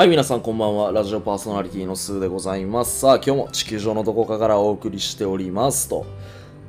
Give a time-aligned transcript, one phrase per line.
[0.00, 0.92] はい、皆さんこんばんは。
[0.92, 3.00] ラジオパーソナリティのスーでございます。
[3.00, 6.06] さあ、今日も地球上のどこかからお送りしておりますと。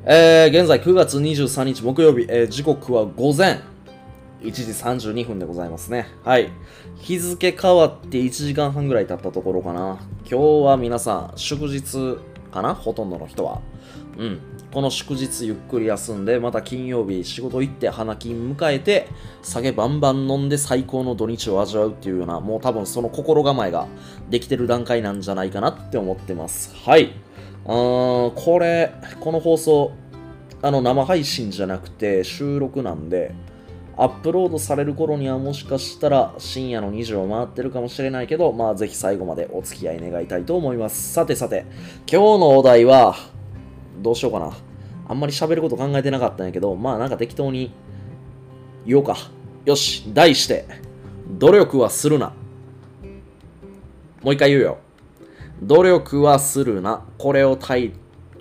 [0.04, 3.62] えー、現在9月23日木曜日、えー時刻は午前
[4.42, 4.63] 1時
[5.13, 6.07] 32分でございますね。
[6.25, 6.49] はい。
[6.97, 9.99] 日付変わって1時間半ぐらい経ったところかな。
[10.29, 12.17] 今日は皆さん、祝日
[12.52, 12.75] かな？
[12.75, 13.61] ほとんどの人は。
[14.17, 14.39] うん。
[14.71, 19.07] この祝日ゆっくり休んで、また金曜日仕事行って花金迎えて、
[19.41, 23.88] 酒バンバン飲んで最高の土日を味わうっていうような、もう多分その心構えが
[24.29, 26.73] できてる段階なんじゃないかなって思ってます。
[26.85, 27.13] はい。
[27.66, 29.91] うー、これ、この放送、
[30.61, 33.33] あの生配信じゃなくて収録なんで、
[33.97, 41.13] アップロードされる頃にはもしかしたら深夜の2時を回ってるかもしれないけど、まあぜひ最後までお付き合い願いたいと思います。
[41.13, 41.66] さてさて、
[42.11, 43.16] 今日のお題は、
[44.01, 44.51] どうしようかな。
[45.07, 47.71] あんまり喋ること考えてなかったんやけど、まあなんか適当に
[48.85, 49.17] 言おうか。
[49.65, 50.65] よし、題して、
[51.38, 52.33] 努力はするな。
[54.23, 54.77] もう一回言うよ。
[55.61, 57.05] 努力はするな。
[57.17, 57.93] これをタイ、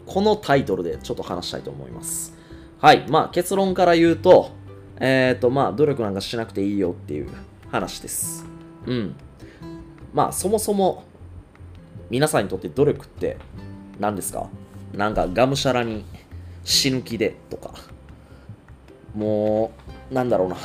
[0.06, 2.34] このタイトルでちょっと話したいと思います。
[2.78, 3.04] はい。
[3.08, 4.50] まあ結論から言うと、
[4.98, 7.28] えっ、ー、とまあ努力なんかしなくていいよっていう
[7.70, 8.46] 話です。
[8.86, 9.14] うん。
[10.12, 11.04] まあそもそも
[12.08, 13.36] 皆さんにとって努力って
[13.98, 14.48] 何ですか？
[14.92, 16.04] なんかがむしゃらに
[16.64, 17.74] 死ぬ気でとか、
[19.14, 19.72] も
[20.10, 20.56] う、なんだろうな。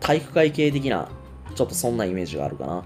[0.00, 1.08] 体育会系的な、
[1.54, 2.84] ちょっとそんなイメージがあるかな。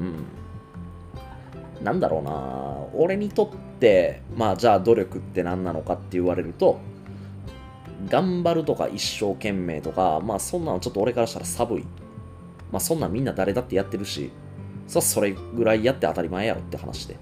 [0.00, 1.84] うん。
[1.84, 2.86] なんだろうな。
[2.94, 6.80] 俺にとって、まあじゃあ努力って何なのかって言われると、
[8.08, 11.84] 頑張るとか一生懸命とか、まあそんなのちょっと俺からしたら寒い。
[12.72, 14.30] まあそんなんみんな誰だってやってるし、
[14.86, 17.16] さそれぐらいやって当たり前やろって話で。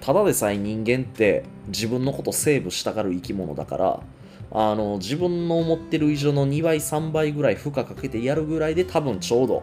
[0.00, 4.00] ただでさえ人間って自分のことセーブしたがる生き物だから、
[4.52, 9.62] あの自分の思ってる以上の2倍3倍ぐらい負荷かけてやるぐらいで多分ちょうど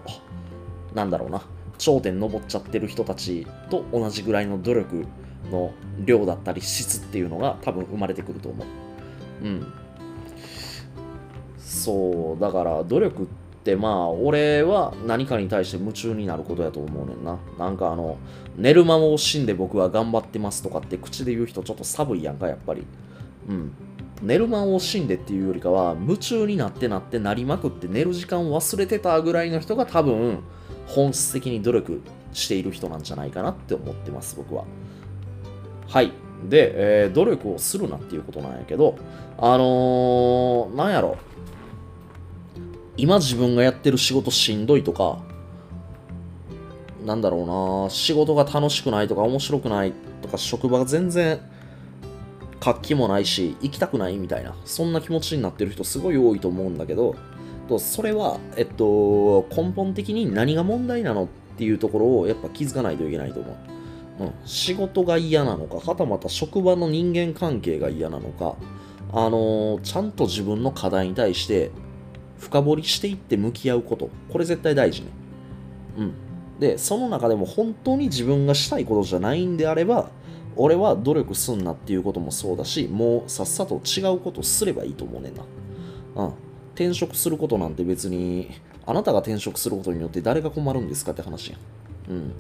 [0.94, 1.42] なんだろうな
[1.78, 5.06] 頂点登っちゃってる人たちと同じぐらいの努力
[5.52, 9.46] の量だったり質っていうのが多分生まれてくると思う。
[9.46, 9.74] うん。
[11.58, 17.38] そうだから努力ってまあ俺は何かに対して夢中になることやと思うねんな。
[17.58, 18.18] なんかあの
[18.56, 22.86] 寝る間も惜しんで僕は頑張ってますとかって口で言う人ちょっと寒いやんかやっぱり。
[23.50, 23.72] うん。
[24.22, 30.40] 寝る間を惜しんでっていうよりかは夢中になってなってなりまくって寝る時間を忘れてたぐらいの人が多分
[30.88, 32.02] 本質的に努力
[32.34, 34.66] している人なんじゃないかなって思ってます僕は。
[35.88, 36.12] はい。
[36.50, 38.96] で、えー努力をするなっていうことなんやけど
[39.38, 41.18] あのー、なんやろ。
[42.98, 45.20] 今自分がやってる仕事しんどいとか
[47.06, 51.40] なんだろうな仕事が楽しくないとか面白くないとか職場が全然
[52.60, 57.16] 活気もないし行きたくないみたいなそんな気持ちになってる人すごい多いと思うんだけど
[57.80, 61.28] それは、えっと、根本的に何が問題なのっ
[61.58, 63.58] ていうところをやっぱ気づかないといけないと思
[64.20, 68.56] う、うん、仕事が嫌なのかはたまた職場の人間関係が嫌なのか
[69.12, 71.72] あのちゃんと自分の課題に対して
[72.38, 74.10] 深掘りしていって向き合うこと。
[74.32, 75.08] これ絶対大事ね。
[75.98, 76.14] うん。
[76.60, 80.10] でその中でも本当に自分がしたいことじゃないんであれば
[80.56, 85.44] 俺は努力すんなっていうこともそうだしもうさっさと違うことすればいいと思うねんな。
[86.16, 86.34] うん。
[86.74, 88.50] 転職することなんて別に
[88.86, 92.12] あなたが転職することによって誰が困るんですかって話やん。
[92.12, 92.34] うん。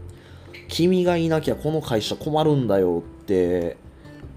[0.67, 3.77] 君がいなきゃこの会社困るんだよって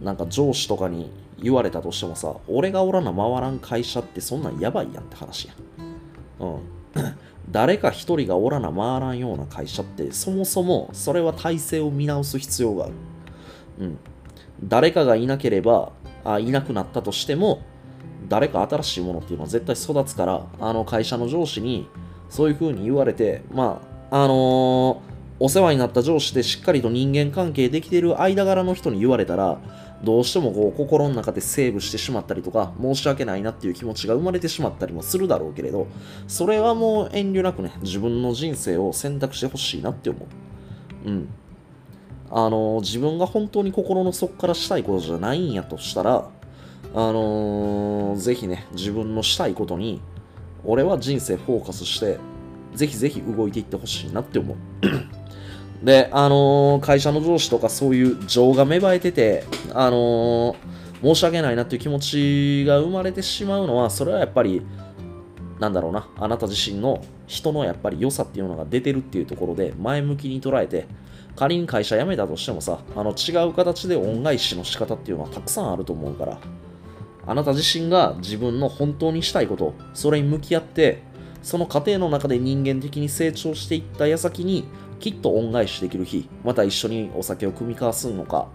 [0.02, 1.10] なんか上司とかに
[1.42, 5.54] 言われたとしてもさ俺がおらな回らん会社ってそんなんやばいやんって話や
[6.40, 6.58] うん。
[7.50, 12.94] 誰か一人がおらな回らんような会社ってそもそもそれは体制を見直す必要がある。
[13.80, 13.98] うん、
[14.62, 15.92] 誰かがいなければ
[16.24, 17.62] あいなくなったとしても
[18.28, 21.88] 誰か新しいものっていうのは絶対育つからあの会社の上司に
[22.28, 25.09] そういう風に言われてまああのー
[25.40, 29.58] お世話になった上司でしっかりと人間関係できてる間柄の人に言われたら
[30.04, 35.88] どうしてもこう心の中でセーブしてしまったりとか申し訳ないなっていう気持ちが生まれてしまったりもするだろうけれど
[36.28, 40.26] それはもう遠慮なくね自分の人生を選択してほしいなって思
[41.06, 41.28] ううん
[42.32, 46.30] あの自分が本当に心の底からしたいことじゃないんやとしたら、
[46.94, 50.00] あのぜひね、自分のしたいことに、
[50.64, 52.18] 俺は人生フォーカスして、
[52.74, 54.56] ぜひぜひ動いていってほしいなって思う。
[55.82, 60.56] で、あの会社の上司とかそういう情が芽生えてて、あの
[61.02, 64.62] 申し訳ないなっていう気持ちが生まれてしまうのは、それはやっぱり、
[65.58, 70.86] なんだろうな、あなた自身の人のやっぱり良さっていうのが出てるっていうところで、前向きに捉えて、
[71.36, 76.38] 仮に会社辞めたとしてもさ、あの違う形で恩返しの仕方っていうのはたくさんあると思うから、
[77.26, 81.02] あなた自身が自分の本当にしたいこと、それに向き合って、
[81.42, 84.64] その過程の中で人間的に成長していった矢先に、
[85.00, 88.48] きっと恩返しできる日、また一緒にお酒を組み交わすのか、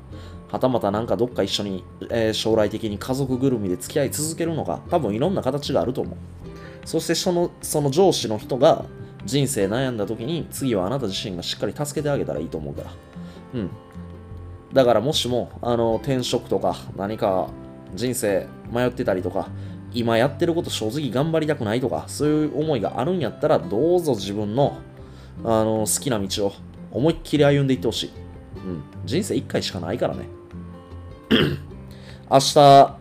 [0.49, 6.17] はたまたなんかどっか一緒に、えー、将来的に家族ぐるみで付き合い続けるのか、多分いろんな形があると思う。
[6.85, 8.85] そしてそのその上司の人が
[9.25, 12.91] 人生悩んだ時に次はあなた自身がしっかり助けてあげたらいいと思うから。
[13.55, 13.69] うん。
[14.71, 17.49] だからもしも、あの、転職とか何か
[17.95, 19.47] 人生迷ってたりとか、
[19.93, 24.77] 今やってること正直頑張りたくないとか、そういう思いがあるんやったら、どうぞ自分の
[25.43, 26.53] あの好きな道を
[26.91, 28.11] 思いっきり歩んでいってほしい。
[28.65, 28.83] うん。
[29.05, 30.25] 人生1回しかないからね。
[32.31, 32.97] 明日、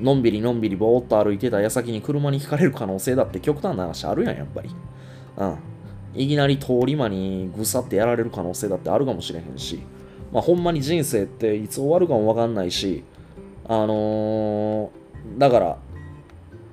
[0.00, 4.70] のんびりのんびりぼーっと歩いてた矢先に車にひかれる可能性だって極端な話あるやん、やっぱり。
[5.36, 5.58] うん。
[6.14, 9.80] いきなり通り魔にぐさってやられる可能性だってあるかもしれへんし、
[10.32, 13.04] まあ、ほんまに人生っていつ終わるかもわかんないし、
[13.68, 15.78] あのー、だから、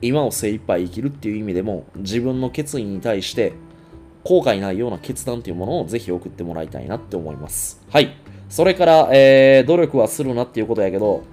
[0.02, 3.54] 今を精一杯生きるっていう意味でも、自分の決意に対して
[4.30, 7.82] 後悔ないような決断っていうものをぜひ送ってもらいたいなって思います。
[7.90, 8.16] はい。
[8.48, 11.24] それから、えー、努力はするなっていうことやけど、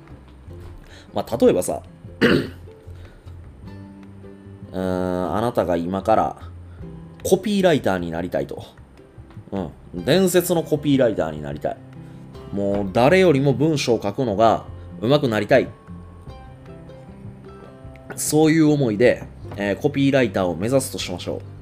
[1.13, 1.83] まあ、例えばさ、
[4.73, 6.37] うん、あなたが今から
[7.23, 8.65] コピーライターになりたいと。
[9.53, 9.71] うん。
[10.07, 11.77] 伝説のコピーライターになりたい。
[12.51, 14.65] もう誰よりも文章を書くのが
[15.03, 15.69] 上手くなりたい。
[18.15, 19.25] そういう思いで、
[19.57, 21.56] えー、コピーライターを目指すとしましょう。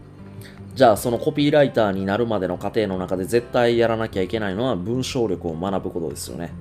[0.75, 6.53] じゃあそのコピーライターになるまでの過程の中で絶対やらなきゃいけないのは文章力を学ぶことですよね。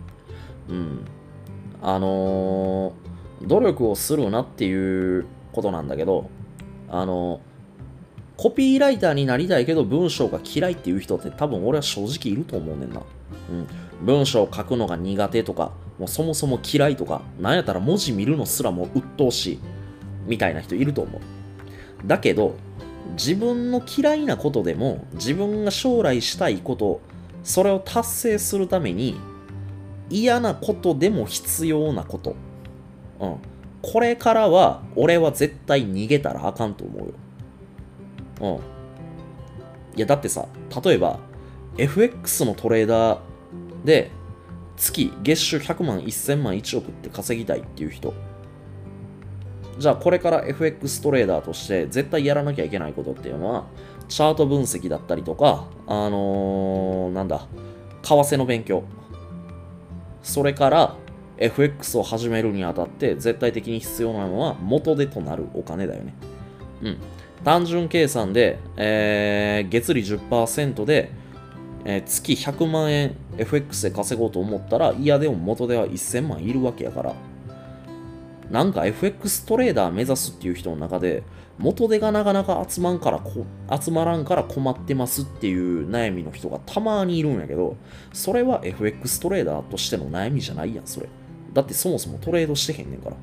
[0.70, 1.06] うん。
[1.82, 6.30] あのー、努力をするなっていうことなんだけど、
[6.90, 7.40] あのー、
[8.38, 13.02] コピーライターになりたいけど文章が嫌いっていう人って多分俺は正直いると思うねんな。
[13.50, 13.68] うん。
[14.06, 19.60] 文章を書くのが苦手とか、もうそもそも嫌いとか、なんやったら文字見るのすらもう鬱陶しい
[20.28, 21.22] みたいな人いると思う。
[22.06, 22.56] だけど、
[23.14, 27.02] 自分の嫌いなことでも自分が将来したいこと
[27.44, 29.20] それを達成するために
[30.10, 32.36] 嫌なことでも必要なこと、
[33.20, 33.38] うん、
[33.82, 37.14] これからは俺は絶対逃げたらあかんと思うよ。
[38.42, 38.48] う
[39.96, 39.98] ん。
[39.98, 40.48] いやだってさ、
[40.84, 41.20] 例えば
[41.78, 43.20] FX のトレーダー
[43.84, 44.12] で
[44.78, 48.14] 月月収100万1000万1億って稼ぎたいっていう人
[49.78, 53.66] じゃあこれから FX トレーダーとして絶対やらなきゃいけないことっていうのは、
[54.08, 57.48] チャート分析だったりとか、あのー、なんだ、
[58.04, 58.84] 為替の勉強。
[60.22, 60.96] それから
[61.38, 66.14] FX を始めるにあたって絶対的に必要なのは元手となるお金だよね。
[66.82, 66.98] うん。
[67.44, 71.12] 単純計算で、えー、月利10%で、
[71.84, 77.14] えー、月100万円 FX で稼ごうと思ったら、いやでも元手は1000万いるわけやから、
[78.54, 81.24] なんか FX トレーダー目指すっていう人の中で、
[81.58, 83.48] 元手がなかなか集まんからこ、
[83.82, 87.78] 集まらんから困ってますっていう悩みの人がたまにいるんやけど、
[88.14, 91.10] それは FX トレーダーとしての悩みじゃないやん、それ。
[91.52, 93.16] だってそもそもトレードしてへんねんから。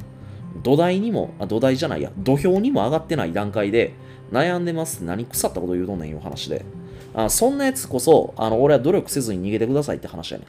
[0.65, 3.95] 土台にも、あ土台じゃないや、土俵にも上がってない段階で、
[4.33, 6.65] 悩んでます何腐ったこと言うとんねんいう話で。
[7.15, 10.47] あそんなやつこそ、あの、俺は努力せずに逃げてくださいって話やね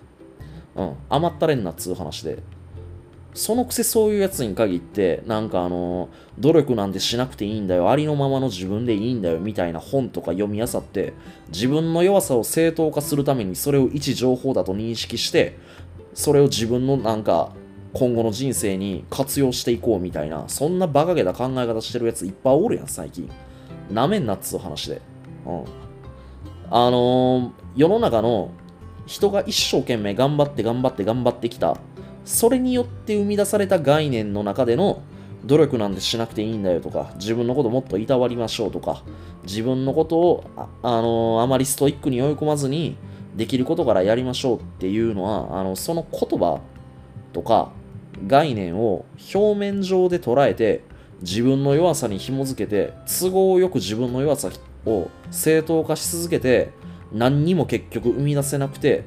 [0.75, 0.81] ん。
[0.81, 0.95] うん。
[1.07, 2.39] 甘ったれんなっつう話で。
[3.33, 11.13] そのくせそういうやつに限って、なんかあの、努力なんてしなくていいんだよ、ありのままの自分でいいんだよ、みたいな本とか読み漁って、
[11.49, 15.57] 自分の弱さを正当化するためにそれを一情報だと認識して、
[16.13, 17.53] それを自分のなんか、
[17.93, 23.29] 今後の人生に活用していこうみたいな、そんな馬鹿げた考え方してるやついっぱいおるやん、最近。
[23.89, 25.01] なめんなっつう話で。
[25.45, 25.63] うん。
[26.69, 28.51] あのー、世の中の
[29.05, 31.77] 人が一生懸命頑張って頑張って頑張ってきた
[32.31, 35.01] それによって生み出された概念の中での
[35.43, 39.03] 努力なんてしなくていいんだよとか、自分のこともっといたわりましょうとか、
[39.43, 42.95] 自分のことをあ、あのー、あまりストイックに追い込まずに、
[43.35, 46.61] できることからやりましょうっていうのは、あのその言葉
[47.33, 47.71] とか
[48.27, 50.83] 概念を表面上で捉えて、
[51.21, 54.49] 自分の弱さに紐づけて、都合よく自分の弱さ
[54.85, 56.71] を正当化し続けて、
[57.11, 59.03] 何にも結局生み出せなくて、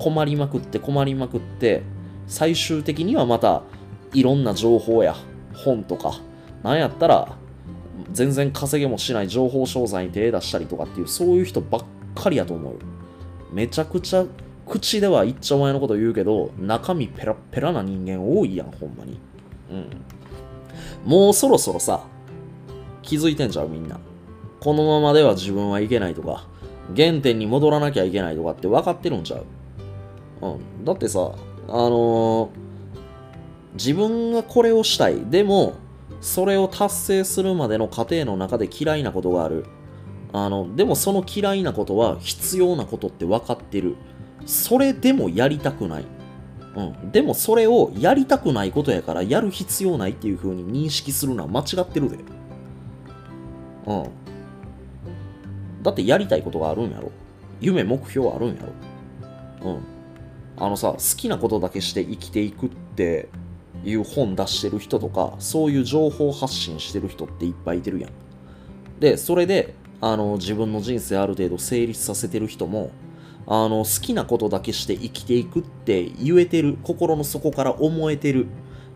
[0.00, 1.82] 困りまくって困りまくって、
[2.30, 3.62] 最終的にはまた
[4.14, 5.16] いろんな情報や
[5.52, 6.20] 本とか、
[6.62, 7.36] なんやったら
[8.12, 11.84] 全然稼げもしない情報商材に手出したりとかっていうそういう人ばっ
[12.14, 12.78] かりやと思う。
[13.52, 14.24] めちゃくちゃ
[14.64, 19.18] 口では一丁前のこと言うけど中身ペラペラな人間多いやんほんまに。
[19.72, 19.90] うん。
[21.04, 22.04] もうそろそろさ
[23.02, 23.98] 気づいてんじゃうみんな。
[24.60, 26.46] このままでは自分はいけないとか
[26.96, 29.46] 原点に戻らなきゃいけないとかって分かってるんちゃう
[30.42, 30.48] う
[30.80, 30.84] ん。
[30.84, 31.32] だってさ
[31.70, 32.50] あの、
[33.74, 35.24] 自分がこれをしたい。
[35.26, 35.74] でも、
[36.20, 39.64] それを達成するまでの過程の中で嫌いなことがある。
[40.32, 43.96] あのでもその嫌いなことは必要なことって分かってる。
[44.46, 46.04] それでもやりたくない、
[46.74, 52.18] うん、でもそれをやりたくないことやからやる必要ないっていう風に認識するのは間違ってるで。
[53.86, 54.04] うん。
[55.82, 57.10] だってやりたいことがあるんやろ。
[57.60, 58.62] 夢目標あるんや
[59.62, 59.70] ろ。
[59.72, 59.99] うん。
[60.60, 63.28] あのさ好きなことだけして生きていくって
[63.82, 68.10] いう本出してる人とかそういう情報発信してる人っていっぱいいてるやん。
[69.00, 72.90] でそれであの自分の人生ある程度成立させてる人も
[73.46, 78.46] あの好きなことだけして生きていくって言えてる心の底から思えてる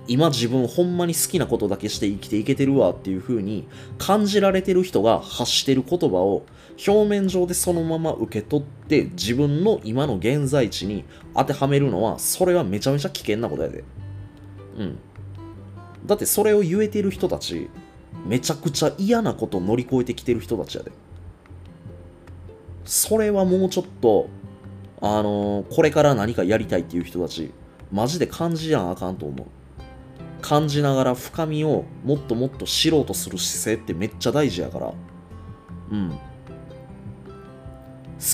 [0.07, 3.67] 今自分ほんまに好きなことだけして生きていけてるわっていう風に
[3.99, 6.45] 感じられてる人が発してる言葉を
[6.87, 13.85] 表面上でそのまま受け取って自分の今の現在地に当てはめるのはそれはめちゃめちゃ危険なことやで。
[14.77, 14.99] うん。
[16.05, 17.71] だってそれを言えてる人たち
[18.27, 20.93] めちゃくちゃ嫌なこと乗り越えてきてる人たちやで。
[22.85, 24.29] それはもうちょっと
[25.01, 27.53] あのーこれから何かやりたいっていう人たち
[27.93, 29.47] マジで感じやんあかんと思う。
[30.45, 34.93] 感じながら深みをもっともっと知ろうとする姿勢ってめっちゃ大事やから。
[35.91, 36.11] うん。
[36.11, 36.17] 好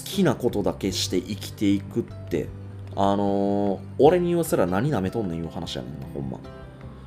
[0.04, 2.48] きなことだけして生きていくって。
[2.96, 6.40] あのー俺に言わせら何舐めとんねんいう話やねんなほんま。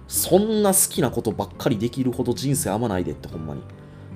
[0.07, 3.61] そんな好きなことばっかりできるほど人生あまないでってほんまに。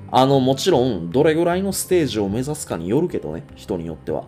[0.10, 4.24] あのもちろんどれぐらいのステージを目指すかによるけどね人によっては。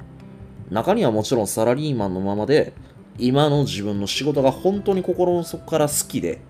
[0.70, 2.74] 中にはもちろんサラリーマンのままで
[3.18, 6.42] 今の自分の仕事が本当に心の底から好きで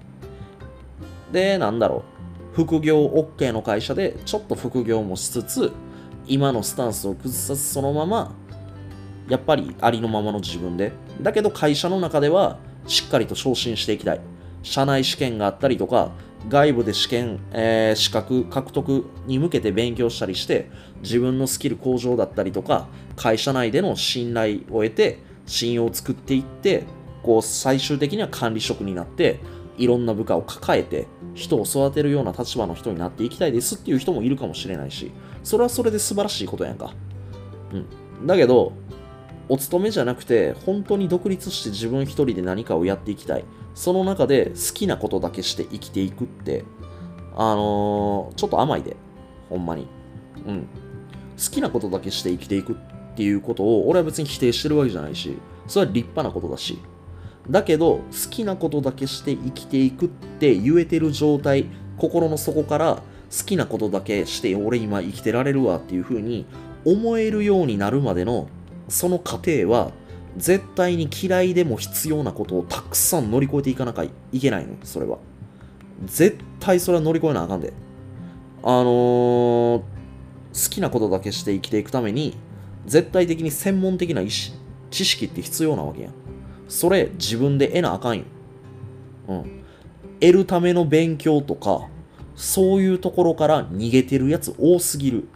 [1.31, 2.03] でなんだろ
[2.53, 2.55] う。
[2.55, 5.71] 副業 OK の会社でちょっと副業もしつつ
[6.27, 8.33] 今のスタンスを崩さずそのまま
[9.29, 10.91] やっぱりありのままの自分で。
[11.21, 12.57] だけど会社の中では
[12.88, 14.21] しっかりと昇進していきたい。
[14.63, 16.12] 社内試験があったりとか
[16.48, 20.69] 外部で試験、えー資格獲得に向けて勉強したりして
[21.01, 26.83] 自分のスキル向上だったりとか会社内での信頼を得て信用を作っていって
[27.24, 29.39] こう最終的には管理職になって
[29.79, 35.12] いろんな部下を抱えて人を育てるような立場の人になっていきたいですっていう人もいるかもしれないし
[35.43, 36.93] それはそれで素晴らしいことやんか。
[37.74, 37.77] う
[38.24, 38.27] ん。
[38.27, 38.74] だけど
[39.48, 43.45] お勤めじゃなくて本当に独立して自分一人で何かをやっていきたい。
[43.74, 46.65] その中で好きなことだけして生きていくって
[47.36, 48.98] あのーちょっと甘いで。
[49.50, 49.88] ほんまに。
[50.45, 50.67] うん。
[51.38, 52.75] 好きなことだけして生きていくっ
[53.15, 56.79] ていうことを俺は別に否定してるわけじゃないしそれは立派なことだし。
[57.50, 61.65] だけど好きなことだけして生きていくって言えてる状態
[61.98, 66.46] 心の底から好きなことだけして俺今生きてられるわっていう風に
[66.86, 68.48] 思えるようになるまでの
[68.88, 69.91] その過程は
[70.38, 75.18] 絶対に嫌いでも必要なことをたくさん乗り越えていかなきゃいけないのそれは。
[76.06, 77.74] 絶対それは乗り越えなあかんで。
[78.63, 79.82] あのー
[80.51, 82.36] 好きなことだけして生きていくために
[82.86, 84.58] 絶対的に専門的な意識
[84.89, 86.13] 知識って必要なわけやん。
[86.69, 88.23] それ自分で得なあかんよ。
[89.27, 89.63] うん。
[90.21, 91.88] 得るための勉強とか
[92.35, 95.27] そういうところから逃げてるやつ多すぎる。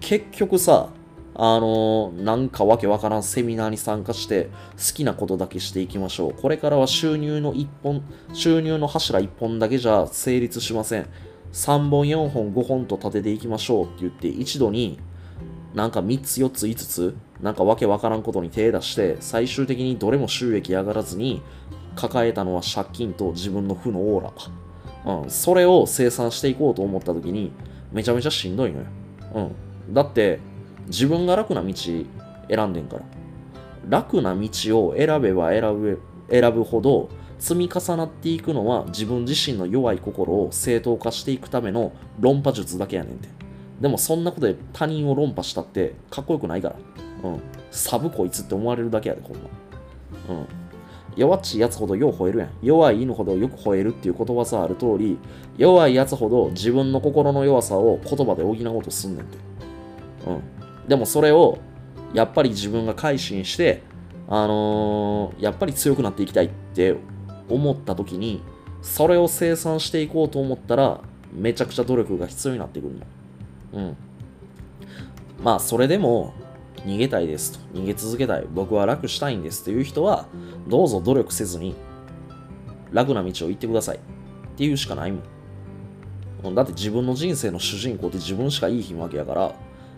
[0.00, 0.88] 結局さ
[1.36, 4.44] あのーなんかわけわからんセミナーに参加して
[4.76, 6.34] 好きなことだけしていきましょう。
[6.34, 11.06] これからは収入の一本収入の柱一本だけじゃ成立しません。
[11.52, 14.98] 3本4本5本と立てていきましょうって言って一度に
[15.74, 21.42] なんか3つ4つ5つなんかわけわからんことに手出して最終的にどれも収益上がらずに
[21.96, 24.24] 抱えたのは借金と自分の負のオー
[25.04, 27.52] ラ、うん、それを生産していこうと思った時に
[27.92, 28.86] めちゃめちゃしんどいのよ、
[29.34, 29.40] う
[29.90, 30.40] ん、だって
[30.86, 33.02] 自分が楽な道選んでんから。
[33.88, 34.48] 楽な道
[34.86, 36.00] を選べば選ぶ
[36.30, 43.28] 選ぶほど積み重なっていくのは自分自身の弱い心を正当化していくための論破術だけやねんて。
[43.80, 46.76] でもそんなことで他人を論破したってかっこよくないから。
[47.30, 47.40] うん。
[47.70, 49.40] サブこいつって思われるだけやでこんな。
[50.30, 50.46] うん。
[51.16, 52.50] 弱っちいやつほどよう吠えるやん。
[52.62, 55.18] 弱い犬ほどよく吠えるっていうことわざある通り
[55.56, 59.38] 弱いやつほど自分の心の弱さを言葉で補おうとすんねんて。
[60.26, 60.88] うん。
[60.88, 61.58] でもそれを
[62.12, 63.82] やっぱり自分が改心して
[64.28, 66.96] あのーやっぱり強くなっていきたいって
[67.48, 68.42] 思った時に
[68.82, 71.00] それを生産していこうと思ったら
[71.32, 73.00] めちゃくちゃ努力が必要になってくるの。
[73.74, 73.96] うん。
[75.42, 76.32] まあそれでも
[76.86, 77.58] 逃げたいですと。
[77.74, 78.46] 逃げ続けたい。
[78.50, 80.26] 僕は楽したいんですという人は
[80.68, 81.74] どうぞ努力せずに
[82.92, 83.96] 楽な道を行ってください。
[83.96, 84.00] っ
[84.56, 85.18] ていうしかないも
[86.50, 86.54] ん。
[86.54, 89.54] だって自分の人生の主人公って自分しかいいひんわけやから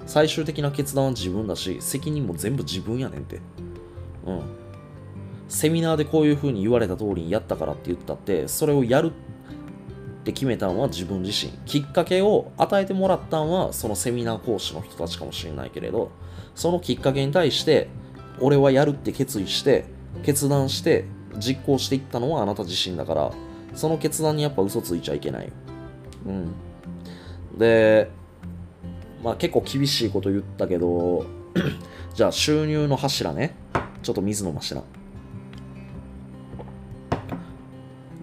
[0.07, 3.41] 最終的な決断は自分だし責任も全部自分やねんって。
[4.27, 4.43] うん。
[5.49, 9.26] セミナーでこういう風に言われた通りにやったからって言ったってそれをやるって
[10.27, 11.53] って決めたんは自分自身。
[11.67, 16.11] きっかけを与えてもらったんはそのセミナー講師の人たちかもしれないけれど
[16.57, 17.89] そのきっかけに対して
[18.41, 19.85] 俺はやるって決意して
[20.25, 21.05] 決断して
[21.39, 23.33] 実行していったのはあなた自身だから
[23.75, 25.53] その決断にやっぱ嘘ついちゃいけない。
[26.27, 26.55] うん。
[27.57, 28.11] で
[29.23, 31.25] まあ結構厳しいこと言ったけど
[32.15, 33.55] じゃあ収入の柱ね。
[34.03, 34.61] ちょっと水飲ま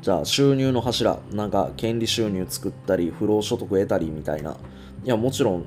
[0.03, 4.57] じゃあ収入の柱なんか権利収入作ったり不労所得得たりみたいな。
[5.05, 5.65] いやもちろん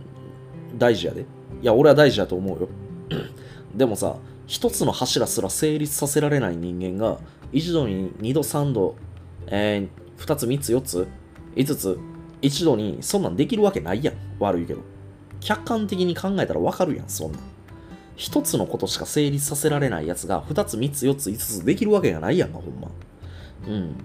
[0.76, 1.22] 大事やで。
[1.22, 1.24] い
[1.62, 2.68] や俺は大事やと思うよ。
[3.74, 4.16] でもさ
[4.46, 7.18] 一つの柱すら成立させられない人間が
[7.50, 8.96] 一度に二度三度、
[9.46, 9.88] えー、
[10.18, 11.08] 二つ三つ四つ
[11.54, 11.98] 五つ
[12.42, 14.14] 一度にそんなんできるわけないやん。
[14.38, 14.82] 悪いけど。
[15.40, 17.40] 客観的に考えたらわかるやんそんなん。
[18.16, 22.90] 一つのことしか成立させられないやつが二つ三つ四つ五つできるわけがないやんかほんま。
[23.66, 23.96] うん。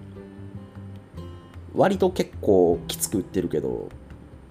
[1.74, 3.88] 割と結構きつく言ってるけど、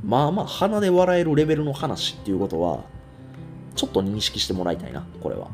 [0.04, 2.84] まあまあ鼻で笑えるレベルの話っていうことは、
[3.76, 5.48] ちょっと認識してもらいたいな、これは。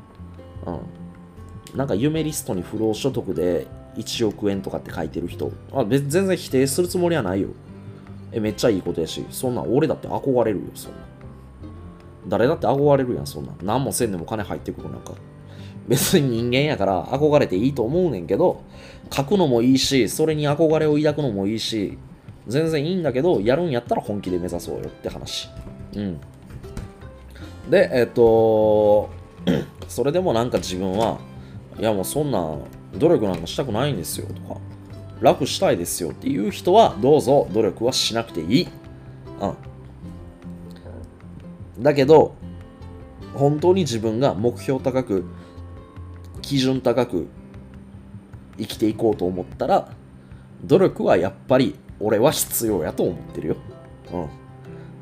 [0.66, 1.78] うん。
[1.78, 7.50] なんか夢リストに不労所得で1億円とかって書いてる人、あ全然否定するつもりはないよ。
[8.32, 10.98] え、めっちゃいいことやし、そんな俺だって憧れるよ、そんな。
[12.28, 13.54] 誰だって憧れるやん、そんな。
[13.62, 15.14] 何もせんでも金入ってくるなんか。
[15.88, 18.64] 別に人間やから憧れていいと思うねんけど、
[19.12, 21.98] 書くのもいいし、それに憧れを抱くのもいいし、
[22.48, 25.50] 全然いいんだけど、やるんやったら本気で目指そうよって話。
[25.96, 26.20] うん。
[27.70, 29.10] で、えっと、
[29.88, 31.20] それでもなんか自分は、
[31.80, 32.58] いやもうそんな
[32.96, 34.60] 努力なんかしたくないんですよとか、
[35.22, 38.68] 楽したいですよっていう人は、どうぞ努力はしなくていい。
[39.42, 41.84] うん。
[41.84, 42.36] だけど、
[43.34, 45.26] 本当に自分が目標高く
[46.48, 47.28] 基準高く
[48.58, 49.92] 生きていこうと思ったら
[50.64, 53.58] 努力はやっぱり俺は必要やと思ってるよ。
[54.14, 54.30] うん。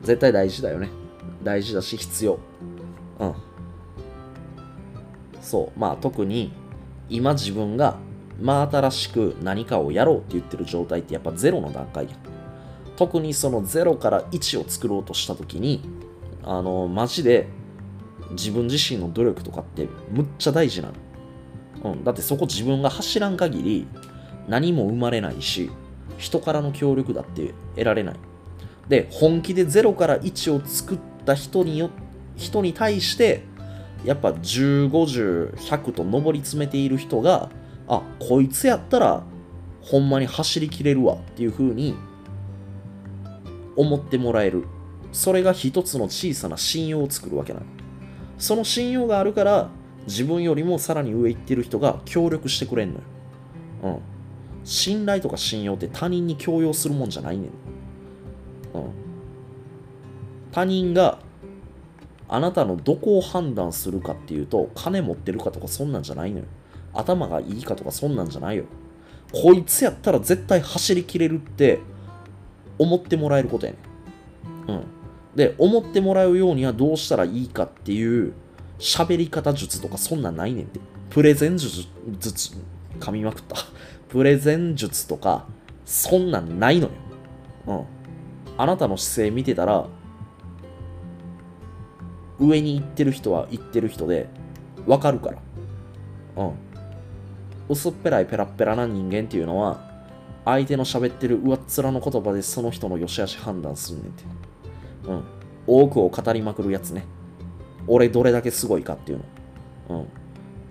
[0.01, 0.89] 絶対大事だよね。
[1.43, 2.39] 大事だし必要。
[3.19, 3.35] うん。
[5.39, 5.79] そう。
[5.79, 6.51] まあ特に
[7.09, 7.97] 今自分が
[8.41, 12.15] 真新しく何かをやろうって言ってる状態ってやっぱゼロの段階や。
[12.95, 15.87] 特にその0から1を作ろうとした時に
[16.41, 17.45] あのマジで
[18.31, 20.95] 自分自身の努力とかってむっちゃ大事なの。
[21.93, 23.87] うん、だってそこ自分が走らん限り
[24.47, 25.69] 何も生まれないし
[26.17, 28.15] 人からの協力だって得られない。
[28.87, 31.89] で本気で0から1を作った人によ
[32.35, 33.43] 人に対して
[34.03, 37.49] やっぱ1050100と上り詰めている人が
[37.87, 39.23] あこいつやったら
[39.81, 41.95] ほんまに走りきれるわっていう風に
[43.75, 44.65] 思ってもらえる。
[45.11, 47.65] それが一つの小さな信用を作るわけなの。
[48.37, 49.69] その信用があるから
[50.07, 53.01] 自分よりもさらに上行ってる人が協力してくれんのよ。
[53.83, 53.99] うん。
[54.63, 57.45] 信頼とか信用って他人に強要するもんじゃないねん。
[57.47, 57.51] うん。
[60.51, 61.19] 他人が
[62.27, 66.45] あなたのどこを判断するかっていうと、金持ってるかとかそんなんじゃないのよ。
[66.93, 68.65] 頭がいいかとかそんなんじゃないよ。
[69.31, 71.79] こいつやったら絶対走りきれるって
[72.77, 73.77] 思ってもらえることやね
[74.67, 74.71] ん。
[74.71, 74.83] うん。
[75.35, 78.33] で、思ってもらうようにはどうしたらいいかっていう
[78.79, 80.79] 喋り方術とかそんなんないねんて。
[81.09, 81.87] プレゼン術、
[82.19, 82.55] 術、
[82.99, 83.57] 噛みまくった。
[84.09, 85.45] プレゼン術とか、
[85.85, 86.91] そんなんないのよ。
[87.67, 87.83] うん。
[88.57, 89.87] あなたの姿勢見てたら、
[92.39, 94.27] 上に行ってる人は行ってる人で、
[94.85, 95.37] わかるから。
[96.43, 96.51] うん。
[97.69, 99.95] 薄っぺらいペラッペラな人間っていうのは、
[100.43, 104.23] 相手の喋ってる上っ面の言葉でその人の良し悪し判断すんねんて。
[105.07, 105.23] うん。
[105.65, 107.05] 多くを語りまくるやつね。
[107.87, 109.19] 俺どれだけすごいかっていう
[109.89, 109.99] の。
[109.99, 110.07] うん。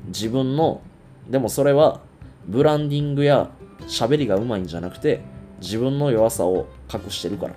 [0.08, 0.80] 自分の、
[1.28, 2.00] でもそれは、
[2.46, 3.50] ブランディングや
[3.82, 5.22] 喋りがうまいんじゃなくて、
[5.60, 7.54] 自分の弱さを隠してるから。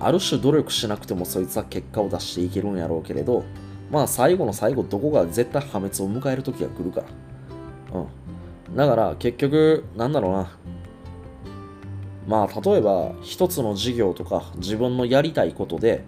[0.00, 3.44] ある種努力しなくてもそいつは結果を出していけるんやろうけれど、
[3.90, 7.02] まあ最後の最後どこが絶対破滅を迎える時が来るか
[7.92, 8.00] ら。
[8.00, 8.76] うん。
[8.76, 10.50] だから結局、なんだろうな。
[12.26, 16.04] まあ例えば一つの事業とか自分のやりたいことで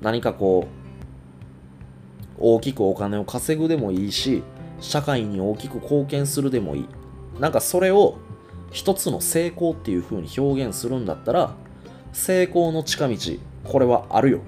[0.00, 4.42] 何かこう大きくお金を稼ぐでもいいし
[4.80, 6.88] 社会に大きく貢献するでもいい。
[7.38, 8.18] なんかそれを
[8.70, 11.54] 一つの成功っていう風に表現するんだったら
[12.12, 13.16] 成功の近道
[13.64, 14.40] これはあるよ。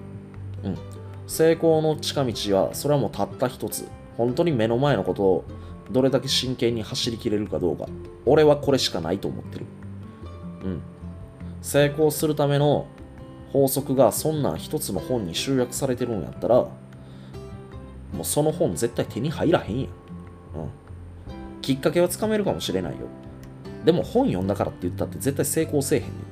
[0.63, 0.79] うん。
[1.27, 3.89] 成功の近道はそれはもうたった一つ。
[4.17, 5.45] 本当に目の前のことを
[5.91, 7.87] どれだけ真剣に走りきれるかどうか。
[8.25, 9.67] 俺はこれしかないと思ってる。
[10.65, 10.83] うん。
[11.63, 12.87] 成功するための
[13.53, 16.71] 法則がそんな一つの本に集約されてるんやったら、も
[18.21, 19.89] うその本絶対手に入らへんやん。
[19.89, 19.91] うん。
[21.63, 23.07] きっかけはつかめるかもしれないよ。
[23.85, 26.23] でも本読んだからって言ったって絶対成功せえへんねんって。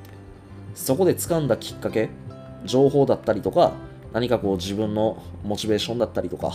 [0.75, 2.09] そこで掴んだきっかけ、
[2.65, 3.73] 情報だったりとか、
[4.13, 6.51] 何かこう自分のモチベーションだったりとか、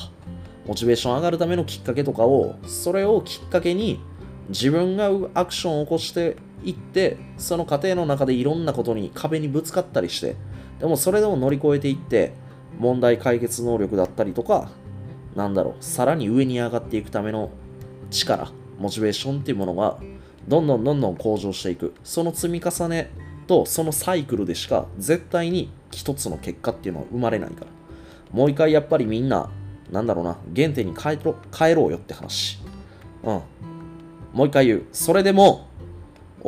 [0.66, 4.00] モチベーション上がるためのきっかけとかを、それをきっかけに
[4.48, 10.36] 自分がアクションを起こしていって、その過程の中でいろんなことに壁にぶつかったりして、
[10.78, 12.32] でもそれでも乗り越えていって、
[12.78, 14.70] 問題解決能力だったりとか、
[15.34, 17.50] なんだろう、さらに上に上がっていくための
[18.10, 19.98] 力、モチベーションっていうものが、
[20.48, 21.94] どんどんどんどん向上していく。
[22.04, 23.10] その積み重ね
[23.46, 27.66] とそのサイクルでしか絶対に一つの結果っていうのは生まれないから。
[28.32, 29.50] もう一回やっぱりみんな、
[29.90, 32.58] なんだろうな、原点に帰ろ帰ろうよって話。
[33.22, 33.40] うん。
[34.32, 34.84] もう一回言う。
[34.92, 35.66] それでも、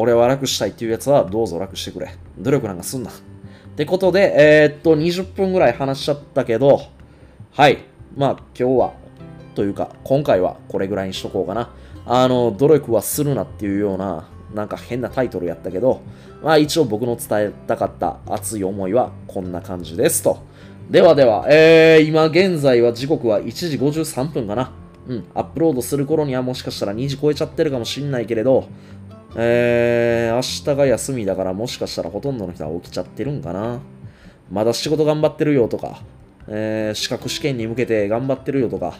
[0.00, 2.14] 俺は楽したいっていうやつはどうぞ楽してくれ。
[2.38, 3.10] 努力なんかすんな。
[3.10, 3.12] っ
[3.74, 6.82] てことで、えー、っと、20分ぐらい話しちゃったけど、
[7.50, 7.78] はい。
[8.16, 8.92] まあ、今日は、
[9.56, 11.70] というか、今回はこれぐらいにしとこうかな。
[12.06, 16.00] あの、努力はするなっていうような、なんか変なタイトルやったけど、
[16.44, 20.38] まあ一応僕の伝えたかった熱い思いはこんな感じですと。
[20.88, 24.70] ではでは、えー、今現在は時刻は1時53分かな。
[25.08, 28.68] うん、アップロードする頃にはもしかしたら2時超えちゃってるかもしんないけれど、
[29.36, 33.80] えー、明日が休みだからもしかしたらほとんどの人は起きちゃってるんかな。
[34.50, 36.00] まだ仕事頑張ってるよとか、
[36.46, 38.94] えー、資格試験に向けて頑張ってるよとか、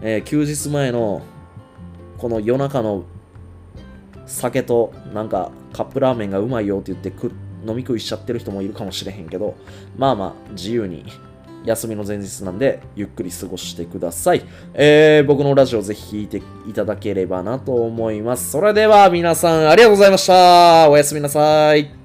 [0.00, 1.22] えー、休日前の
[2.16, 3.04] この夜中の
[4.26, 7.12] 酒となんかカップラーメンがうまいよって言って
[7.66, 9.56] 飲み食いしちゃってる人もいるかもしれへんけど、
[9.96, 11.04] まあまあ自由に
[11.64, 14.42] 休みの前日なんで、ゆっくり過ごしてください。
[14.74, 18.50] えー、僕のラジオぜひ聴いていただければなと思います。
[18.50, 20.88] それでは皆さんありがとうございました。
[20.90, 22.01] おやすみなさい。